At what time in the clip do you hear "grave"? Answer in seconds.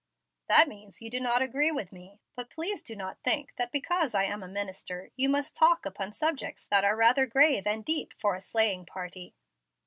7.27-7.67